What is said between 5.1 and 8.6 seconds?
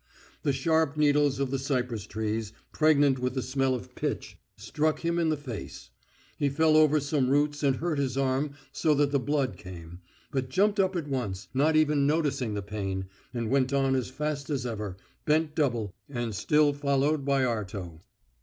in the face. He fell over some roots and hurt his arm